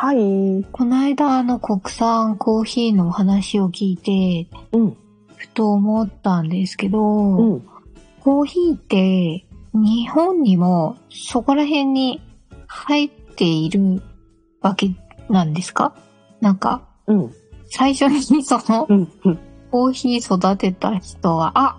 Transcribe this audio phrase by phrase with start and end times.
[0.00, 0.64] はい。
[0.70, 4.96] この間の国産コーヒーのお話を聞いてうん。
[5.36, 7.68] ふと思ったんですけど、うん。
[8.20, 12.22] コーヒーって日本にもそこら辺に
[12.68, 14.00] 入っている
[14.60, 14.90] わけ
[15.28, 15.96] なんですか？
[16.40, 17.34] なんかうん。
[17.68, 19.38] 最初にそのうんうん。
[19.72, 21.76] コーヒー育てた人は、あ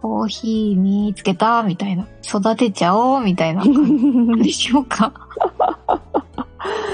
[0.00, 2.08] コーヒー見つけたみたいな。
[2.24, 3.62] 育てちゃおうみたいな
[4.42, 5.12] でしょうか？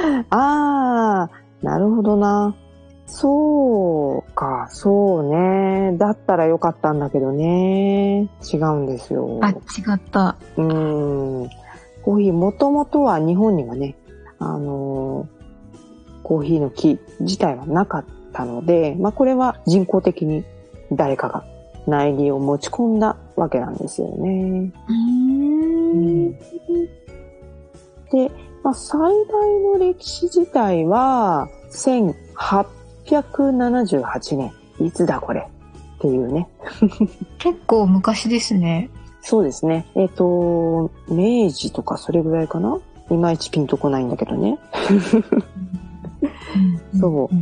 [0.31, 1.31] ああ、
[1.62, 2.55] なるほどな。
[3.06, 5.97] そうか、そうね。
[5.98, 8.28] だったらよかったんだけどね。
[8.53, 9.39] 違うんですよ。
[9.42, 9.55] あ、違
[9.94, 10.36] った。
[10.56, 11.50] うーん。
[12.05, 13.97] コーヒー、もともとは日本にはね、
[14.39, 15.42] あのー
[16.22, 20.44] コーヒーの木自体はなかったので、まあこれは人工的に
[20.91, 21.44] 誰かが
[21.87, 24.72] 苗木を持ち込んだわけなんですよね。
[24.89, 26.33] うーん。
[28.11, 28.31] で、
[28.62, 29.06] まあ、最大
[29.60, 34.52] の歴史自体は、1878年。
[34.80, 35.41] いつだこれ？
[35.41, 35.44] っ
[36.00, 36.48] ていうね。
[37.38, 38.91] 結構昔ですね。
[39.20, 39.86] そうですね。
[39.94, 42.78] えっ、と、明治とかそれぐらいかな？
[43.10, 44.59] いまいちピンとこないんだけどね。
[46.98, 47.34] そう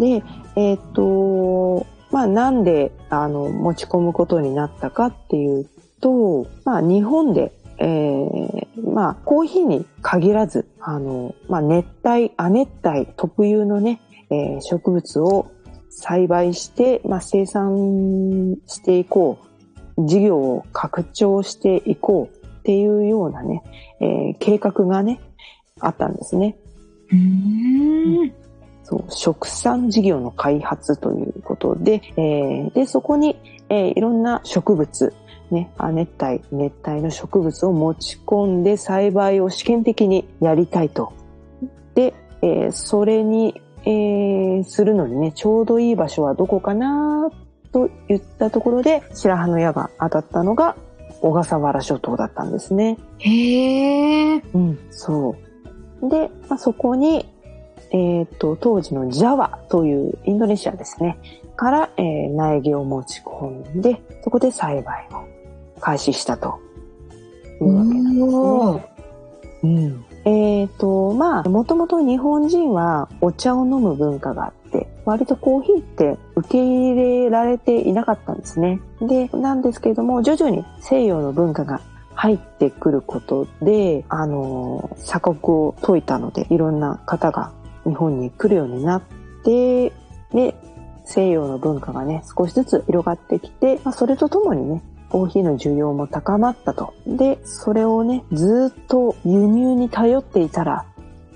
[0.00, 0.22] で、
[0.56, 5.66] えっ、と、まあなんで、あの、持ち込むことになったかっていう
[6.00, 14.00] と、まあ日本で、えーまあコーヒーに限らず、あの、まあ熱帯、亜熱帯特有のね、
[14.30, 15.50] えー植物を
[15.90, 19.48] 栽培して、まあ生産していこう。
[20.06, 23.62] 事業を拡張していこうっていうようなね、
[24.00, 25.20] えー計画がね、
[25.80, 26.56] あったんですね。
[27.10, 28.32] うーん。
[28.84, 33.36] そう、食産事業の開発ということで、えーで、そこに、
[33.68, 35.12] えーいろんな植物、
[35.50, 41.12] ね、亜熱帯、熱帯の植物を持ち込んで栽培を試験的にやりたいと。
[41.94, 47.30] で、えーそれに、えーするのにね、ちょうどいい場所はどこかな
[47.72, 50.76] と言ったところで、白羽の矢が当たったのが
[51.20, 52.98] 小笠原諸島だったんですね。
[53.18, 54.42] へえ。
[54.54, 55.36] うん、そ
[56.02, 56.08] う。
[56.08, 57.28] で、まあ、そこに、
[57.90, 61.18] えっ、と、当時のジャワというインドネシアですね、
[61.56, 65.27] から、えー苗木を持ち込んで、そこで栽培を
[65.78, 66.60] 開始したと
[67.60, 68.36] いうわけなんです
[68.76, 68.98] ね。
[69.62, 70.04] うん。
[70.24, 78.80] えっ、と、まあ、もともと日本人はお茶を飲む文化があって、割とコーヒーって受け入れられていなかったんですね。
[79.00, 81.80] で、なんですけれども、徐々に西洋の文化が
[82.14, 87.52] 入ってくることで、あの、鎖国を解いたので、いろんな方が
[87.84, 89.02] 日本に来るようになっ
[89.44, 89.92] て、
[90.32, 90.54] で、
[91.04, 96.94] 西洋の文化がね、少しずつ広がってきて、まあ、それとともにね、コーヒーの需要も高まったと。
[97.06, 100.84] で、それをね、ずっと輸入に頼っていたら、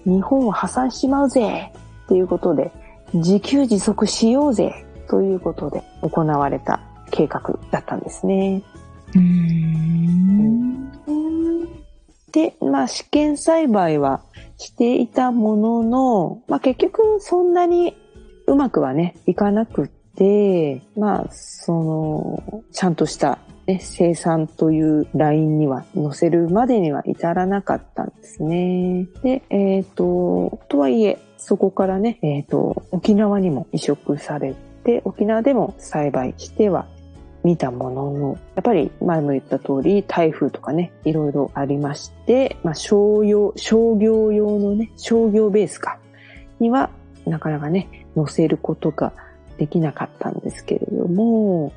[0.05, 1.73] 日本は破産しまうぜ
[2.05, 2.73] っていうことで、
[3.15, 6.81] 自給自足しようぜということで行われた
[7.11, 8.63] 計画だったんですね。
[9.15, 10.73] うーん。
[12.33, 14.23] で、まあ試験栽培は
[14.57, 17.95] していたものの、まあ結局そんなに
[18.47, 29.07] うまくはね、いかなくって、まあその、ちゃんとした、ね、生産というラインには乗せるまでには至らなかったんですね。
[29.23, 34.55] で、えっ、と、とはいえ、そこからね、えっ、と、沖縄にも移植され
[34.85, 36.87] て、沖縄でも栽培しては
[37.45, 45.99] 見たものの、やっぱり前も言った通り台風とかね、いろいろありまして、まあ商用、商業用のね、商業ベースか、
[46.59, 46.91] には
[47.27, 49.13] なかなかね、乗せることが
[49.59, 51.73] できなかったんですけれども、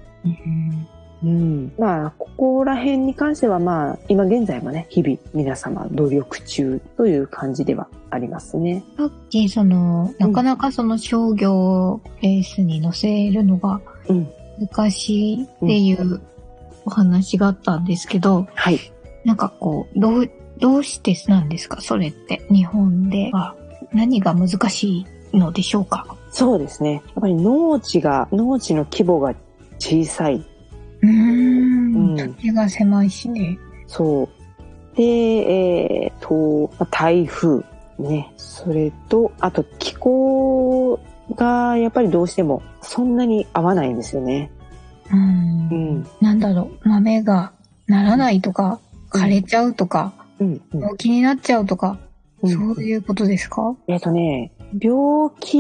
[1.26, 8.84] うん、まあ、ここら辺に関してはまあ、今現在もね、日々皆様努力中という感じではありますね。
[8.96, 14.30] さっき、その、なかなかその商業ベースに乗せるのがうん。
[14.72, 16.22] 難しいっていう
[16.86, 18.80] お話があったんですけど、はい。
[19.26, 21.82] なんかこう、どう、どうしてなんですか？
[21.82, 22.42] それって。
[22.50, 23.56] 日本では
[23.92, 26.16] 何が難しいのでしょうか？
[26.32, 26.94] そうですね。
[26.94, 29.34] やっぱり農地が、農地の規模が
[29.80, 30.46] 小さい。
[31.02, 32.16] うんん。
[32.16, 33.58] 土地が狭いしね。
[33.88, 34.98] そう。
[34.98, 37.64] で、えー、と、まあ台風。
[38.00, 38.34] ね。
[38.38, 41.00] それと、あと気候
[41.36, 44.52] がやっぱりどうしてもそんなに合わないんですよね。
[45.12, 46.08] うんうん。
[46.22, 47.54] なんだろう、豆が
[47.88, 48.80] ならないとか、
[49.12, 50.62] 枯れちゃうとか、うん。
[50.74, 51.98] うん病気になっちゃうとか、
[52.42, 53.76] うんそういうことですか？
[53.88, 55.58] えっ、とね、病気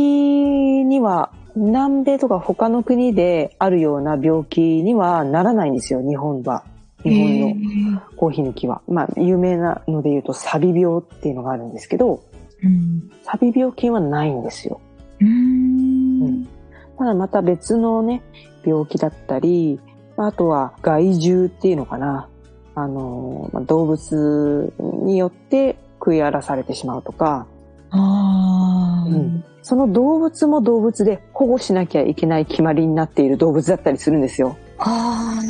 [0.83, 6.63] には、南米とか他の国であるような病気にはならないんですよ、日本は。
[7.04, 8.02] 日本のの。
[8.18, 8.81] コーヒーの木は。
[8.88, 12.24] まあ、有名なので言うと、サビ病っていうのがあるんですけど、
[12.63, 13.12] うん。
[13.24, 14.81] サビ病菌はないんですよ。
[15.22, 16.48] うーん。
[16.98, 18.22] ただまた別のね、
[18.66, 19.80] 病気だったり、
[20.18, 22.28] まああとは害獣っていうのかな。
[22.74, 27.48] あの、まあ動物によって食い荒らされてしまうとか、
[27.92, 34.56] うんその動物も動物で保護しなきゃいけない決まりになっている動物だったりするんですよ。
[34.77, 35.41] あ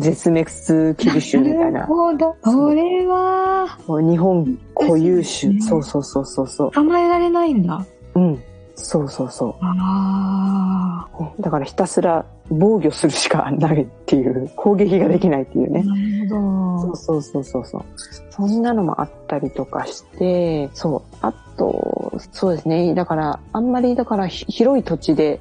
[0.00, 1.72] 絶滅危惧種みたいな。
[1.72, 2.36] なるほど。
[2.44, 5.54] それは、日本固有種。
[5.54, 6.70] ねそうそうそうそうそう。
[6.70, 7.84] 捕まえられないんだ。
[8.14, 8.40] うん。
[8.76, 9.54] そうそうそう。
[9.62, 15.82] あねだからひたすら防御するしかないっていう、攻撃ができないっていうあ、ね。
[15.82, 16.94] なるほど。
[16.94, 17.82] そうそうそうそうそう。
[18.30, 21.16] そんなのもあったりとかして、そう。
[21.22, 22.94] あと、そうですね。
[22.94, 25.40] だから、あんまりだから広い土地で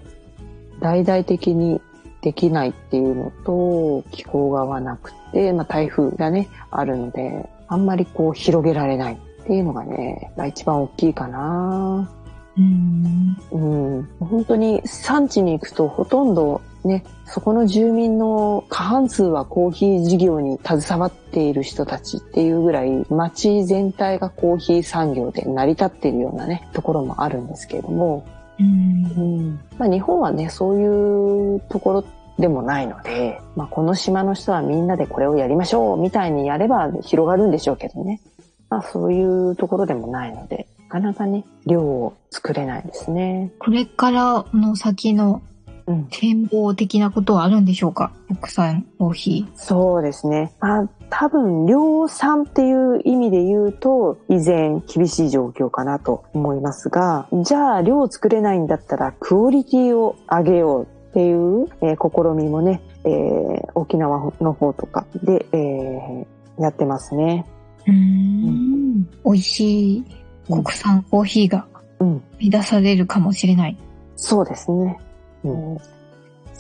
[0.80, 1.82] 大々的に
[2.22, 12.12] できないっていうのと、気候が合わなくて、まあ台風がね、あるので、あんまりこう広げられないっていうのがね、が一番大きいかな。
[12.58, 13.38] うん。
[13.52, 13.58] う
[14.00, 28.24] ん、本当に産地に行くとほとんどね、そこの住民の過半数はコーヒー事業に携わっている人たちっていうぐらい街全体がコーヒー産業で成り立っているようなね、ところもあるんですけれども、
[28.60, 32.06] うんうんまあ、日本はね、そういうところ
[32.38, 38.22] でもないので、まあ、この島の人はみんなでこれをやりましょうみたいにやれば広がるんでしょうけどね。
[38.70, 43.52] まあ、そういうところでもないので、なかなかね、量を作れないですね。
[43.60, 45.42] これからの先の
[45.88, 46.08] うん。
[46.10, 48.12] 展望的なことはあるんでしょうか？
[48.28, 50.52] 国産コーヒそうですね。
[50.60, 67.46] まあ、多分、量産っていう意味で言うと、依然厳しい状況かなと思いますが、じゃあ、量を作れないんだったら、クオリティを上げようっていう、えー試みもね、えー沖縄の方とかで、えーやってますね。
[67.86, 67.92] ー。
[67.92, 69.04] うん。
[69.24, 70.06] 美味しい
[70.48, 71.68] 国産コーヒーが
[72.00, 72.24] うん。
[72.34, 73.78] 生み出されるかもしれない。
[74.16, 74.98] そうですね。
[75.44, 75.78] うん。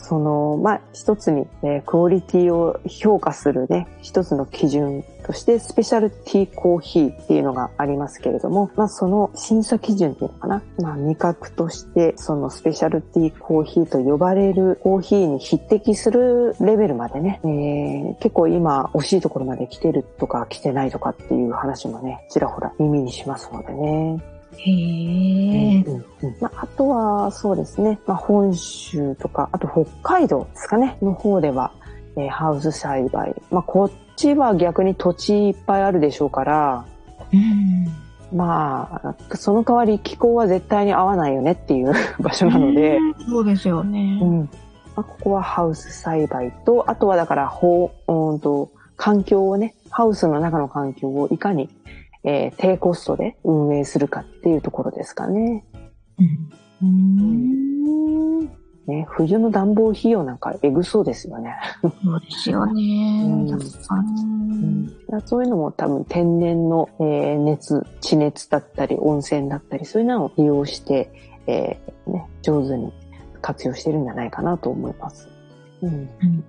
[0.07, 10.61] その、まあ、一つに、えークオリティを評価するね、一つの基準として、スペシャルティーコーヒーっていうのがありますけれども、まあ、その審査基準っていうのかな。
[10.79, 24.34] まあ、味覚として、そのスペシャルティーコーヒーと呼ばれるコーヒーに匹敵するレベルまでね、えー結構今、惜しいところまで来てるとか来てないとかっていう話もね、ちらほら耳にしますのでね。
[24.57, 25.83] へえ。
[25.83, 31.71] うんうんまあ、あとは、そうですね、まあ、本州とか、あと北海道ですかね、の方では、
[32.17, 33.35] えーハウス栽培。
[33.51, 36.85] まあ、こっちは逆に土地いっぱいあるでしょうから、
[37.33, 37.87] うん。
[38.35, 44.19] まあ、その代わり気候は絶対に合わないよねっていう 場所なので、そうですよね。
[44.21, 44.39] うん
[44.95, 51.69] まあ、ここはハウス栽培と、あとはだから、ほう、うんと、環境をね、ハウスの中の環境をいかに、
[52.25, 55.63] えー低コストで運営するかっていうところですかね。
[56.81, 56.87] うん。
[56.87, 56.91] う
[58.43, 58.45] ん。
[58.87, 61.55] ね、冬の暖房費用なんかえぐそうですよね。
[61.81, 63.47] そうですよね。
[65.25, 71.11] そういうのも多分天然の、えー熱、地熱だったり温泉だったりそういうのを利用して、
[71.47, 72.91] えーね、上手に
[73.41, 75.29] 活用してるんじゃないかなと思います。
[75.81, 76.43] うんうん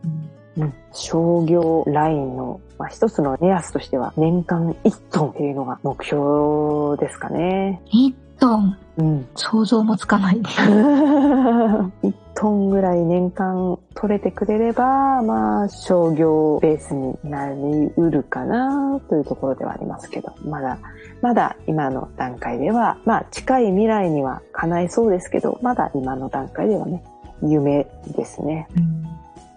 [0.58, 7.82] うん、商業ラインの、まあ、一つの目安としては年間1トンっていうのが目標ですかね。
[7.92, 8.78] 1トン。
[8.98, 9.28] うん。
[9.34, 10.60] 想像もつかないです。
[10.62, 11.92] 1
[12.34, 20.78] トンぐらい年間取れてくれれば、まあ、商業ベースになりうるかなというところではありますけど、まだ、
[21.22, 27.02] まだ今の段階では、まあ、近い未来には叶えそうですけど、まだ今の段階ではね、
[27.42, 27.86] 夢
[28.16, 28.68] ですね。